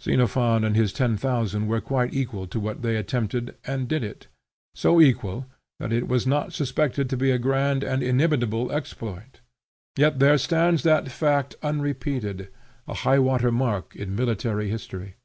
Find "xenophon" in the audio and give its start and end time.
0.00-0.62